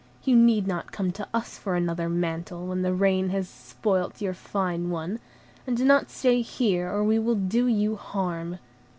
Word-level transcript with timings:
You 0.23 0.35
need 0.35 0.65
not 0.65 0.91
come 0.91 1.11
to 1.11 1.27
us 1.31 1.59
for 1.59 1.75
another 1.75 2.09
mantle, 2.09 2.65
when 2.65 2.81
the 2.81 2.91
rain 2.91 3.29
has 3.29 3.47
spoilt 3.47 4.19
your 4.19 4.33
fine 4.33 4.89
one; 4.89 5.19
and 5.67 5.77
do 5.77 5.85
not 5.85 6.09
stay 6.09 6.41
here, 6.41 6.89
or 6.91 7.03
we 7.03 7.19
will 7.19 7.35
do 7.35 7.67
you 7.67 7.97
harm." 7.97 8.57